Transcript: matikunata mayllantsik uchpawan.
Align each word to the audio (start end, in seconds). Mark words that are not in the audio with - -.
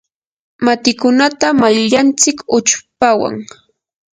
matikunata 0.65 1.47
mayllantsik 1.59 2.37
uchpawan. 2.57 3.35